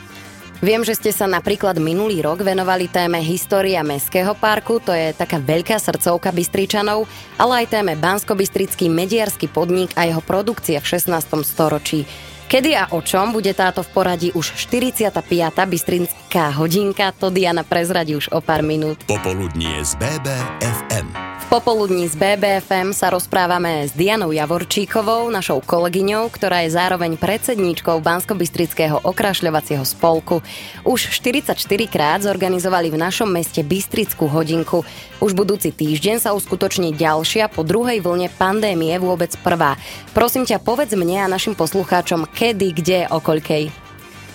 Viem, 0.63 0.87
že 0.87 0.95
ste 0.95 1.11
sa 1.11 1.27
napríklad 1.27 1.83
minulý 1.83 2.23
rok 2.23 2.47
venovali 2.47 2.87
téme 2.87 3.19
História 3.19 3.83
Mestského 3.83 4.31
parku, 4.39 4.79
to 4.79 4.95
je 4.95 5.11
taká 5.11 5.43
veľká 5.43 5.75
srdcovka 5.75 6.31
Bystričanov, 6.31 7.11
ale 7.35 7.67
aj 7.67 7.75
téme 7.75 7.99
Bansko-Bystrický 7.99 8.87
mediarský 8.87 9.51
podnik 9.51 9.91
a 9.99 10.07
jeho 10.07 10.23
produkcia 10.23 10.79
v 10.79 10.87
16. 10.87 11.19
storočí. 11.43 12.07
Kedy 12.47 12.79
a 12.79 12.95
o 12.95 13.03
čom 13.03 13.35
bude 13.35 13.51
táto 13.59 13.83
v 13.83 13.91
poradí 13.91 14.29
už 14.39 14.55
45. 14.55 15.19
Bystrinská 15.67 16.55
hodinka, 16.55 17.11
to 17.11 17.35
Diana 17.35 17.67
prezradí 17.67 18.15
už 18.15 18.31
o 18.31 18.39
pár 18.39 18.63
minút. 18.63 19.03
Popoludnie 19.11 19.83
z 19.83 19.99
BBFM 19.99 21.32
popoludní 21.49 22.07
z 22.07 22.15
BBFM 22.15 22.95
sa 22.95 23.11
rozprávame 23.11 23.89
s 23.89 23.97
Dianou 23.97 24.31
Javorčíkovou, 24.31 25.33
našou 25.33 25.59
kolegyňou, 25.65 26.31
ktorá 26.31 26.63
je 26.63 26.77
zároveň 26.77 27.19
predsedníčkou 27.19 27.99
Bansko-Bystrického 27.99 29.03
okrašľovacieho 29.03 29.83
spolku. 29.83 30.45
Už 30.87 31.11
44 31.11 31.59
krát 31.91 32.23
zorganizovali 32.23 32.95
v 32.95 33.01
našom 33.03 33.33
meste 33.33 33.67
Bystrickú 33.67 34.31
hodinku. 34.31 34.87
Už 35.19 35.35
budúci 35.35 35.75
týždeň 35.75 36.23
sa 36.23 36.37
uskutoční 36.37 36.95
ďalšia 36.95 37.51
po 37.51 37.67
druhej 37.67 37.99
vlne 37.99 38.31
pandémie 38.37 38.95
vôbec 39.03 39.35
prvá. 39.43 39.75
Prosím 40.15 40.47
ťa, 40.47 40.63
povedz 40.63 40.95
mne 40.95 41.27
a 41.27 41.33
našim 41.33 41.59
poslucháčom, 41.59 42.31
kedy, 42.31 42.69
kde, 42.79 42.99
o 43.11 43.19
koľkej. 43.19 43.82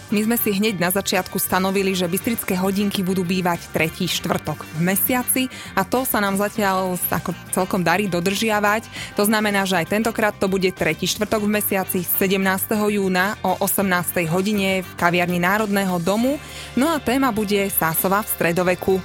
My 0.08 0.24
sme 0.24 0.40
si 0.40 0.56
hneď 0.56 0.80
na 0.80 0.88
začiatku 0.88 1.36
stanovili, 1.36 1.92
že 1.92 2.08
bystrické 2.08 2.56
hodinky 2.56 3.04
budú 3.04 3.28
bývať 3.28 3.68
tretí 3.76 4.08
štvrtok 4.08 4.64
v 4.64 4.80
mesiaci 4.80 5.52
a 5.76 5.84
to 5.84 6.08
sa 6.08 6.24
nám 6.24 6.40
zatiaľ 6.40 6.96
ako 7.12 7.36
celkom 7.52 7.84
darí 7.84 8.08
dodržiavať. 8.08 8.88
To 9.20 9.28
znamená, 9.28 9.68
že 9.68 9.84
aj 9.84 9.92
tentokrát 9.92 10.32
to 10.32 10.48
bude 10.48 10.72
tretí 10.72 11.12
štvrtok 11.12 11.44
v 11.44 11.60
mesiaci 11.60 12.00
17. 12.08 12.40
júna 12.88 13.36
o 13.44 13.60
18. 13.60 14.32
hodine 14.32 14.80
v 14.80 14.92
kaviarni 14.96 15.44
Národného 15.44 16.00
domu. 16.00 16.40
No 16.80 16.88
a 16.88 17.04
téma 17.04 17.36
bude 17.36 17.68
Sásova 17.68 18.24
v 18.24 18.32
stredoveku. 18.32 19.04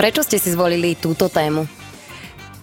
Prečo 0.00 0.24
ste 0.24 0.40
si 0.40 0.56
zvolili 0.56 0.96
túto 0.96 1.28
tému? 1.28 1.79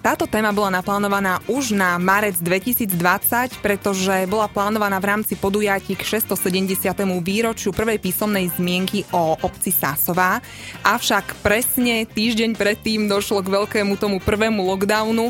Táto 0.08 0.24
téma 0.24 0.56
bola 0.56 0.80
naplánovaná 0.80 1.44
už 1.52 1.76
na 1.76 2.00
marec 2.00 2.40
2020, 2.40 3.60
pretože 3.60 4.24
bola 4.32 4.48
plánovaná 4.48 5.04
v 5.04 5.10
rámci 5.12 5.36
podujatí 5.36 6.00
k 6.00 6.24
670. 6.24 6.80
výročiu 7.20 7.76
prvej 7.76 8.00
písomnej 8.00 8.48
zmienky 8.56 9.04
o 9.12 9.36
obci 9.44 9.68
Sásová. 9.68 10.40
Avšak 10.88 11.44
presne 11.44 12.08
týždeň 12.08 12.56
predtým 12.56 13.12
došlo 13.12 13.44
k 13.44 13.52
veľkému 13.52 14.00
tomu 14.00 14.24
prvému 14.24 14.64
lockdownu 14.64 15.28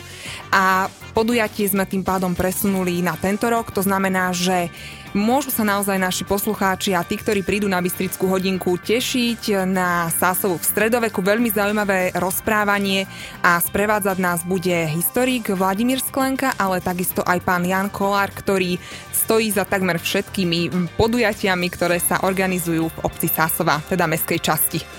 a 0.53 0.93
podujatie 1.17 1.65
sme 1.65 1.89
tým 1.89 2.05
pádom 2.05 2.38
presunuli 2.38 3.01
na 3.01 3.17
tento 3.17 3.50
rok. 3.50 3.74
To 3.74 3.81
znamená, 3.81 4.29
že 4.29 4.69
Môžu 5.16 5.56
sa 5.56 5.64
naozaj 5.64 5.96
naši 5.96 6.28
poslucháči 6.28 6.92
a 6.92 7.00
tí, 7.00 7.16
ktorí 7.16 7.40
prídu 7.40 7.72
na 7.72 7.80
Bystrickú 7.80 8.28
hodinku, 8.28 8.76
tešiť 8.76 9.64
na 9.64 10.12
Sásovu 10.12 10.60
v 10.60 10.68
stredoveku. 10.68 11.24
Veľmi 11.24 11.48
zaujímavé 11.48 12.12
rozprávanie 12.12 13.08
a 13.40 13.56
sprevádzať 13.62 14.18
nás 14.20 14.44
bude 14.44 14.76
historik 14.92 15.48
Vladimír 15.56 16.04
Sklenka, 16.04 16.52
ale 16.60 16.84
takisto 16.84 17.24
aj 17.24 17.40
pán 17.40 17.64
Jan 17.64 17.88
Kolár, 17.88 18.36
ktorý 18.36 18.76
stojí 19.16 19.48
za 19.52 19.64
takmer 19.64 19.96
všetkými 19.96 20.92
podujatiami, 21.00 21.68
ktoré 21.72 22.04
sa 22.04 22.24
organizujú 22.28 22.92
v 22.92 23.02
obci 23.08 23.32
Sásova, 23.32 23.80
teda 23.88 24.08
meskej 24.12 24.44
časti. 24.44 24.97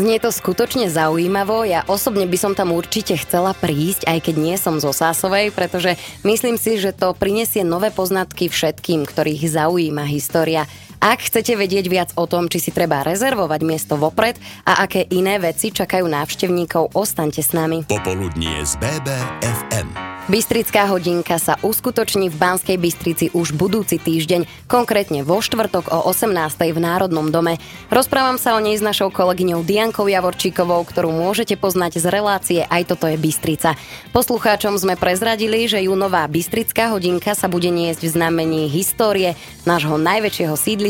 Znie 0.00 0.16
to 0.16 0.32
skutočne 0.32 0.88
zaujímavo. 0.88 1.60
Ja 1.68 1.84
osobne 1.84 2.24
by 2.24 2.38
som 2.40 2.56
tam 2.56 2.72
určite 2.72 3.20
chcela 3.20 3.52
prísť, 3.52 4.08
aj 4.08 4.32
keď 4.32 4.34
nie 4.40 4.56
som 4.56 4.80
zo 4.80 4.96
Sásovej, 4.96 5.52
pretože 5.52 6.00
myslím 6.24 6.56
si, 6.56 6.80
že 6.80 6.96
to 6.96 7.12
prinesie 7.12 7.68
nové 7.68 7.92
poznatky 7.92 8.48
všetkým, 8.48 9.04
ktorých 9.04 9.52
zaujíma 9.52 10.08
história. 10.08 10.64
Ak 11.00 11.24
chcete 11.24 11.56
vedieť 11.56 11.88
viac 11.88 12.10
o 12.20 12.28
tom, 12.28 12.52
či 12.52 12.60
si 12.60 12.70
treba 12.76 13.00
rezervovať 13.00 13.60
miesto 13.64 13.96
vopred 13.96 14.36
a 14.68 14.84
aké 14.84 15.08
iné 15.08 15.40
veci 15.40 15.72
čakajú 15.72 16.04
návštevníkov, 16.04 16.92
ostaňte 16.92 17.40
s 17.40 17.56
nami. 17.56 17.88
Popoludnie 17.88 18.60
z 18.68 18.76
BBFM. 18.76 20.10
Bystrická 20.30 20.86
hodinka 20.86 21.42
sa 21.42 21.58
uskutoční 21.58 22.30
v 22.30 22.36
Banskej 22.38 22.78
Bystrici 22.78 23.34
už 23.34 23.50
budúci 23.50 23.98
týždeň, 23.98 24.68
konkrétne 24.70 25.26
vo 25.26 25.42
štvrtok 25.42 25.90
o 25.90 26.06
18. 26.06 26.70
v 26.70 26.78
Národnom 26.78 27.32
dome. 27.34 27.58
Rozprávam 27.90 28.38
sa 28.38 28.54
o 28.54 28.62
nej 28.62 28.78
s 28.78 28.84
našou 28.84 29.10
kolegyňou 29.10 29.66
Diankou 29.66 30.06
Javorčíkovou, 30.06 30.86
ktorú 30.86 31.10
môžete 31.10 31.58
poznať 31.58 31.98
z 31.98 32.06
relácie 32.12 32.60
Aj 32.62 32.86
toto 32.86 33.10
je 33.10 33.18
Bystrica. 33.18 33.74
Poslucháčom 34.14 34.78
sme 34.78 34.94
prezradili, 34.94 35.66
že 35.66 35.82
júnová 35.82 36.28
Bystrická 36.30 36.94
hodinka 36.94 37.34
sa 37.34 37.50
bude 37.50 37.72
niesť 37.72 38.06
v 38.06 38.12
znamení 38.14 38.70
histórie 38.70 39.34
nášho 39.66 39.98
najväčšieho 39.98 40.54
sídliska. 40.54 40.89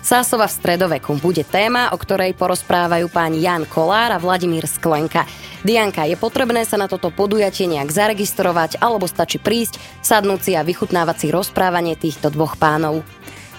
Sásova 0.00 0.48
v 0.48 0.56
stredoveku 0.56 1.20
bude 1.20 1.44
téma, 1.44 1.92
o 1.92 1.98
ktorej 2.00 2.32
porozprávajú 2.32 3.12
páni 3.12 3.44
Jan 3.44 3.68
Kolár 3.68 4.14
a 4.14 4.18
Vladimír 4.18 4.64
Sklenka. 4.64 5.28
Dianka, 5.64 6.04
je 6.04 6.16
potrebné 6.20 6.68
sa 6.68 6.76
na 6.76 6.88
toto 6.88 7.08
podujatie 7.08 7.64
nejak 7.64 7.88
zaregistrovať, 7.88 8.84
alebo 8.84 9.08
stačí 9.08 9.40
prísť, 9.40 9.80
sadnúť 10.04 10.40
si 10.44 10.52
a 10.52 10.64
vychutnávať 10.64 11.16
si 11.24 11.26
rozprávanie 11.32 11.96
týchto 11.96 12.28
dvoch 12.28 12.60
pánov. 12.60 13.00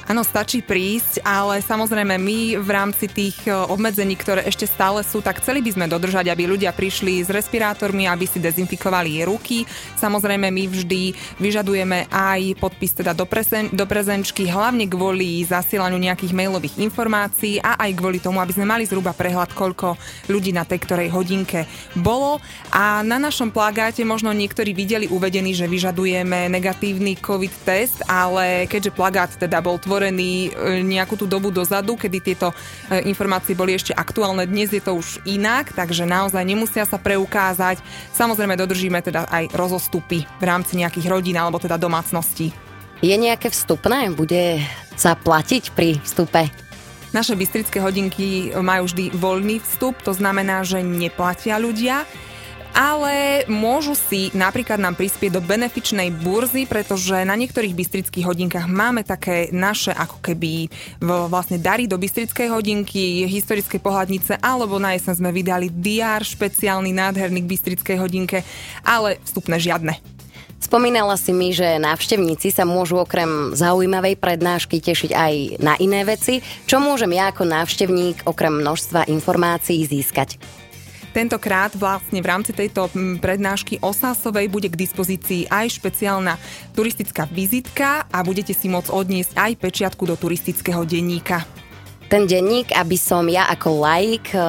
Áno, 0.06 0.22
stačí 0.22 0.62
prísť, 0.62 1.26
ale 1.26 1.66
samozrejme 1.66 2.22
my 2.22 2.62
v 2.62 2.70
rámci 2.70 3.10
tých 3.10 3.42
e, 3.50 3.58
obmedzení, 3.58 4.14
ktoré 4.14 4.46
ešte 4.46 4.70
stále 4.70 5.02
sú, 5.02 5.18
tak 5.18 5.42
chceli 5.42 5.66
by 5.66 5.74
sme 5.74 5.86
dodržať, 5.90 6.30
aby 6.30 6.46
ľudia 6.46 6.78
prišli 6.78 7.26
s 7.26 7.34
respirátormi, 7.34 8.06
aby 8.06 8.30
si 8.30 8.38
dezinfikovali 8.38 9.26
ruky. 9.26 9.66
Samozrejme 9.98 10.54
my 10.54 10.64
vždy 10.70 11.02
vyžadujeme 11.42 12.06
aj 12.14 12.54
podpis 12.62 12.94
teda 12.94 13.18
do, 13.18 13.26
presen- 13.26 13.74
do 13.74 13.82
prezenčky, 13.90 14.46
hlavne 14.46 14.86
kvôli 14.86 15.42
zasielaniu 15.42 15.98
nejakých 15.98 16.38
mailových 16.38 16.86
informácií 16.86 17.58
a 17.66 17.74
aj 17.82 17.98
kvôli 17.98 18.22
tomu, 18.22 18.38
aby 18.46 18.54
sme 18.54 18.70
mali 18.70 18.86
zhruba 18.86 19.10
prehľad, 19.10 19.58
koľko 19.58 19.98
ľudí 20.30 20.54
na 20.54 20.70
tej 20.70 20.86
ktorej 20.86 21.10
hodinke 21.10 21.66
bolo. 21.98 22.38
A 22.70 23.02
na 23.02 23.18
našom 23.18 23.50
plagáte 23.50 24.06
možno 24.06 24.30
niektorí 24.38 24.70
videli 24.70 25.10
uvedený, 25.10 25.58
že 25.58 25.66
vyžadujeme 25.66 26.46
negatívny 26.46 27.18
COVID 27.18 27.54
test, 27.66 28.06
ale 28.06 28.70
keďže 28.70 28.94
plagát 28.94 29.34
teda 29.34 29.66
bol 29.66 29.82
tvoj 29.82 29.95
vytvorený 29.96 30.52
e, 30.52 30.84
nejakú 30.84 31.16
tú 31.16 31.24
dobu 31.24 31.56
dozadu, 31.56 31.96
kedy 31.96 32.20
tieto 32.20 32.52
e, 32.52 33.08
informácie 33.08 33.56
boli 33.56 33.80
ešte 33.80 33.96
aktuálne. 33.96 34.44
Dnes 34.44 34.76
je 34.76 34.84
to 34.84 35.00
už 35.00 35.24
inak, 35.24 35.72
takže 35.72 36.04
naozaj 36.04 36.44
nemusia 36.44 36.84
sa 36.84 37.00
preukázať. 37.00 37.80
Samozrejme 38.12 38.60
dodržíme 38.60 39.00
teda 39.00 39.24
aj 39.32 39.56
rozostupy 39.56 40.28
v 40.28 40.44
rámci 40.44 40.76
nejakých 40.76 41.08
rodín 41.08 41.40
alebo 41.40 41.64
teda 41.64 41.80
domácností. 41.80 42.52
Je 43.00 43.16
nejaké 43.16 43.48
vstupné? 43.48 44.12
Bude 44.12 44.60
sa 45.00 45.16
platiť 45.16 45.72
pri 45.72 46.04
vstupe? 46.04 46.52
Naše 47.16 47.40
bystrické 47.40 47.80
hodinky 47.80 48.52
majú 48.52 48.92
vždy 48.92 49.16
voľný 49.16 49.64
vstup, 49.64 49.96
to 50.04 50.12
znamená, 50.12 50.68
že 50.68 50.84
neplatia 50.84 51.56
ľudia 51.56 52.04
ale 52.76 53.48
môžu 53.48 53.96
si 53.96 54.28
napríklad 54.36 54.76
nám 54.76 55.00
prispieť 55.00 55.40
do 55.40 55.42
benefičnej 55.42 56.12
burzy, 56.12 56.68
pretože 56.68 57.16
na 57.24 57.40
niektorých 57.40 57.72
bystrických 57.72 58.28
hodinkách 58.28 58.68
máme 58.68 59.08
také 59.08 59.48
naše 59.56 59.96
ako 59.96 60.20
keby 60.20 60.68
vlastne 61.00 61.56
dary 61.56 61.88
do 61.88 61.96
bystrickej 61.96 62.52
hodinky, 62.52 63.24
historické 63.24 63.80
pohľadnice, 63.80 64.44
alebo 64.44 64.76
na 64.76 64.92
jesen 64.92 65.16
sme 65.16 65.32
vydali 65.32 65.72
DR 65.72 66.20
špeciálny 66.20 66.92
nádherný 66.92 67.48
k 67.48 67.52
bystrickej 67.56 67.98
hodinke, 67.98 68.44
ale 68.84 69.24
vstupné 69.24 69.56
žiadne. 69.56 69.96
Spomínala 70.60 71.14
si 71.16 71.30
mi, 71.30 71.54
že 71.54 71.78
návštevníci 71.78 72.50
sa 72.50 72.66
môžu 72.66 72.98
okrem 72.98 73.54
zaujímavej 73.54 74.18
prednášky 74.18 74.82
tešiť 74.82 75.12
aj 75.14 75.34
na 75.62 75.78
iné 75.78 76.02
veci. 76.04 76.42
Čo 76.66 76.82
môžem 76.82 77.14
ja 77.14 77.30
ako 77.30 77.46
návštevník 77.46 78.26
okrem 78.26 78.66
množstva 78.66 79.08
informácií 79.08 79.86
získať? 79.86 80.42
Tentokrát 81.16 81.72
vlastne 81.80 82.20
v 82.20 82.28
rámci 82.28 82.52
tejto 82.52 82.92
prednášky 83.24 83.80
o 83.80 83.96
Sásovej 83.96 84.52
bude 84.52 84.68
k 84.68 84.76
dispozícii 84.76 85.48
aj 85.48 85.80
špeciálna 85.80 86.36
turistická 86.76 87.24
vizitka 87.32 88.04
a 88.12 88.20
budete 88.20 88.52
si 88.52 88.68
môcť 88.68 88.92
odniesť 88.92 89.32
aj 89.40 89.52
pečiatku 89.56 90.04
do 90.04 90.20
turistického 90.20 90.84
denníka. 90.84 91.48
Ten 92.12 92.28
denník, 92.28 92.76
aby 92.76 93.00
som 93.00 93.24
ja 93.32 93.48
ako 93.48 93.70
laik 93.80 94.28
e, 94.36 94.40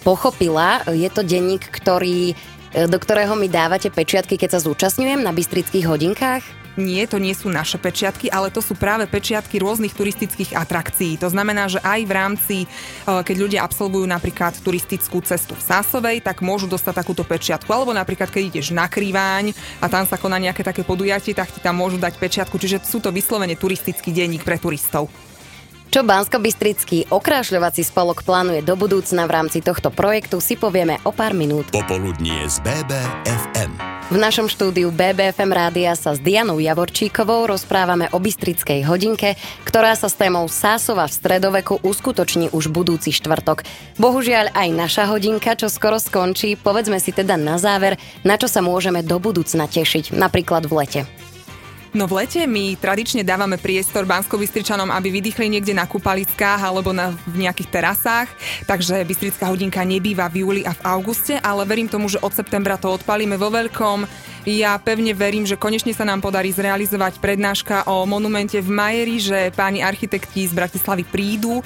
pochopila, 0.00 0.88
je 0.88 1.06
to 1.12 1.20
denník, 1.20 1.68
ktorý, 1.68 2.32
e, 2.32 2.88
do 2.88 2.96
ktorého 2.96 3.36
mi 3.36 3.52
dávate 3.52 3.92
pečiatky, 3.92 4.40
keď 4.40 4.56
sa 4.56 4.64
zúčastňujem 4.64 5.20
na 5.20 5.36
bystrických 5.36 5.84
hodinkách? 5.84 6.59
Nie, 6.80 7.04
to 7.04 7.20
nie 7.20 7.36
sú 7.36 7.52
naše 7.52 7.76
pečiatky, 7.76 8.32
ale 8.32 8.48
to 8.48 8.64
sú 8.64 8.72
práve 8.74 9.04
pečiatky 9.04 9.60
rôznych 9.60 9.92
turistických 9.92 10.56
atrakcií. 10.56 11.20
To 11.20 11.28
znamená, 11.28 11.68
že 11.68 11.78
aj 11.84 12.00
v 12.08 12.12
rámci, 12.12 12.56
e, 12.64 12.66
keď 13.06 13.36
ľudia 13.36 13.60
absolvujú 13.60 14.08
napríklad 14.08 14.56
turistickú 14.64 15.20
cestu 15.20 15.52
v 15.54 15.62
Sásovej, 15.62 16.24
tak 16.24 16.40
môžu 16.40 16.66
dostať 16.66 17.04
takúto 17.04 17.22
pečiatku. 17.22 17.68
Alebo 17.68 17.92
napríklad, 17.92 18.32
keď 18.32 18.42
ideš 18.56 18.72
na 18.72 18.88
Krýváň 18.88 19.52
a 19.78 19.86
tam 19.92 20.08
sa 20.08 20.16
koná 20.16 20.40
nejaké 20.40 20.64
také 20.64 20.80
podujatie, 20.80 21.36
tak 21.36 21.52
ti 21.52 21.60
tam 21.60 21.76
môžu 21.76 22.00
dať 22.00 22.16
pečiatku. 22.16 22.56
Čiže 22.56 22.82
sú 22.82 22.98
to 22.98 23.12
vyslovene 23.12 23.54
turistický 23.54 24.10
denník 24.10 24.42
pre 24.42 24.56
turistov. 24.56 25.12
Čo 25.90 26.06
Bansko-Bystrický 26.06 27.10
okrášľovací 27.10 27.82
spolok 27.82 28.22
plánuje 28.22 28.62
do 28.62 28.78
budúcna 28.78 29.26
v 29.26 29.34
rámci 29.34 29.58
tohto 29.58 29.90
projektu 29.90 30.38
si 30.38 30.54
povieme 30.54 31.02
o 31.02 31.10
pár 31.10 31.34
minút. 31.34 31.66
Popoludnie 31.74 32.46
z 32.46 32.62
BBFM. 32.62 33.99
V 34.10 34.18
našom 34.18 34.50
štúdiu 34.50 34.90
BBFM 34.90 35.54
rádia 35.54 35.94
sa 35.94 36.10
s 36.10 36.18
Dianou 36.18 36.58
Javorčíkovou 36.58 37.46
rozprávame 37.46 38.10
o 38.10 38.18
Bystrickej 38.18 38.82
hodinke, 38.82 39.38
ktorá 39.62 39.94
sa 39.94 40.10
s 40.10 40.18
témou 40.18 40.50
Sásova 40.50 41.06
v 41.06 41.14
stredoveku 41.14 41.78
uskutoční 41.86 42.50
už 42.50 42.74
budúci 42.74 43.14
štvrtok. 43.14 43.62
Bohužiaľ 44.02 44.50
aj 44.50 44.68
naša 44.74 45.06
hodinka, 45.06 45.54
čo 45.54 45.70
skoro 45.70 46.02
skončí, 46.02 46.58
povedzme 46.58 46.98
si 46.98 47.14
teda 47.14 47.38
na 47.38 47.54
záver, 47.54 48.02
na 48.26 48.34
čo 48.34 48.50
sa 48.50 48.58
môžeme 48.58 49.06
do 49.06 49.14
budúcna 49.22 49.70
tešiť, 49.70 50.10
napríklad 50.10 50.66
v 50.66 50.72
lete. 50.74 51.29
No 51.90 52.06
v 52.06 52.22
lete 52.22 52.46
my 52.46 52.78
tradične 52.78 53.26
dávame 53.26 53.58
priestor 53.58 54.06
bansko 54.06 54.38
aby 54.38 55.08
vydýchli 55.10 55.50
niekde 55.50 55.74
na 55.74 55.90
kúpaliskách 55.90 56.62
alebo 56.62 56.94
na, 56.94 57.10
v 57.26 57.42
nejakých 57.42 57.66
terasách, 57.66 58.30
takže 58.62 59.02
Bystrická 59.02 59.50
hodinka 59.50 59.82
nebýva 59.82 60.30
v 60.30 60.46
júli 60.46 60.62
a 60.62 60.70
v 60.70 60.84
auguste, 60.86 61.42
ale 61.42 61.66
verím 61.66 61.90
tomu, 61.90 62.06
že 62.06 62.22
od 62.22 62.30
septembra 62.30 62.78
to 62.78 62.94
odpalíme 62.94 63.34
vo 63.34 63.50
veľkom. 63.50 64.06
Ja 64.46 64.78
pevne 64.78 65.18
verím, 65.18 65.50
že 65.50 65.58
konečne 65.58 65.90
sa 65.90 66.06
nám 66.06 66.22
podarí 66.22 66.54
zrealizovať 66.54 67.18
prednáška 67.18 67.90
o 67.90 68.06
monumente 68.06 68.62
v 68.62 68.70
Majeri, 68.70 69.16
že 69.18 69.38
páni 69.50 69.82
architekti 69.82 70.46
z 70.46 70.54
Bratislavy 70.54 71.02
prídu 71.02 71.58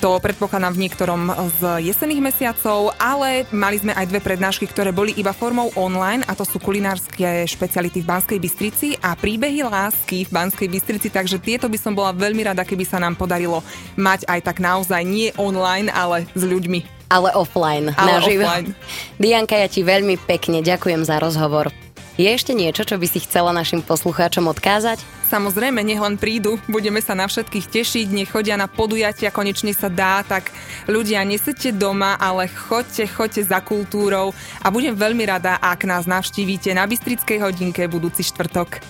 to 0.00 0.20
predpokladám 0.20 0.76
v 0.76 0.82
niektorom 0.86 1.32
z 1.56 1.88
jesenných 1.88 2.20
mesiacov, 2.20 2.92
ale 3.00 3.48
mali 3.48 3.80
sme 3.80 3.96
aj 3.96 4.06
dve 4.12 4.20
prednášky, 4.20 4.68
ktoré 4.68 4.92
boli 4.92 5.16
iba 5.16 5.32
formou 5.32 5.72
online 5.78 6.20
a 6.28 6.36
to 6.36 6.44
sú 6.44 6.60
kulinárske 6.60 7.48
špeciality 7.48 8.04
v 8.04 8.08
Banskej 8.08 8.38
Bystrici 8.40 8.88
a 9.00 9.16
príbehy 9.16 9.64
lásky 9.64 10.28
v 10.28 10.30
Banskej 10.32 10.68
Bystrici, 10.68 11.08
takže 11.08 11.40
tieto 11.40 11.70
by 11.70 11.78
som 11.80 11.96
bola 11.96 12.12
veľmi 12.12 12.44
rada, 12.44 12.66
keby 12.66 12.84
sa 12.84 13.00
nám 13.00 13.16
podarilo 13.16 13.64
mať 13.96 14.28
aj 14.28 14.40
tak 14.44 14.60
naozaj 14.60 15.00
nie 15.06 15.32
online, 15.40 15.88
ale 15.88 16.28
s 16.36 16.42
ľuďmi. 16.44 17.08
Ale 17.08 17.30
offline, 17.38 17.94
ale 17.94 18.18
naživo. 18.18 18.42
offline. 18.42 18.74
Dianka, 19.22 19.54
ja 19.54 19.70
ti 19.70 19.86
veľmi 19.86 20.18
pekne 20.26 20.58
ďakujem 20.58 21.06
za 21.06 21.22
rozhovor. 21.22 21.85
Je 22.16 22.32
ešte 22.32 22.56
niečo, 22.56 22.88
čo 22.88 22.96
by 22.96 23.04
si 23.04 23.20
chcela 23.20 23.52
našim 23.52 23.84
poslucháčom 23.84 24.48
odkázať? 24.48 25.04
Samozrejme, 25.28 25.84
nech 25.84 26.00
len 26.00 26.16
prídu, 26.16 26.56
budeme 26.64 27.04
sa 27.04 27.12
na 27.12 27.28
všetkých 27.28 27.68
tešiť, 27.68 28.06
nech 28.08 28.32
chodia 28.32 28.56
na 28.56 28.72
podujatia, 28.72 29.28
konečne 29.28 29.76
sa 29.76 29.92
dá, 29.92 30.24
tak 30.24 30.48
ľudia, 30.88 31.20
nesete 31.28 31.76
doma, 31.76 32.16
ale 32.16 32.48
chodte, 32.48 33.04
chodte 33.04 33.44
za 33.44 33.60
kultúrou 33.60 34.32
a 34.64 34.72
budem 34.72 34.96
veľmi 34.96 35.28
rada, 35.28 35.60
ak 35.60 35.84
nás 35.84 36.08
navštívite 36.08 36.72
na 36.72 36.88
Bystrickej 36.88 37.36
hodinke 37.44 37.84
budúci 37.84 38.24
štvrtok. 38.24 38.80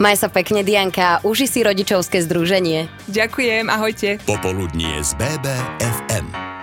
Maj 0.00 0.24
sa 0.24 0.32
pekne, 0.32 0.64
Dianka, 0.64 1.20
uži 1.28 1.44
si 1.44 1.60
rodičovské 1.60 2.24
združenie. 2.24 2.88
Ďakujem, 3.12 3.68
ahojte. 3.68 4.16
Popoludnie 4.24 4.96
z 5.04 5.12
BBFM. 5.20 6.61